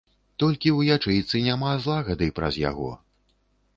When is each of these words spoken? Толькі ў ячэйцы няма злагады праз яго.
Толькі 0.43 0.69
ў 0.71 0.97
ячэйцы 0.99 1.43
няма 1.49 1.75
злагады 1.85 2.31
праз 2.41 2.61
яго. 2.63 2.89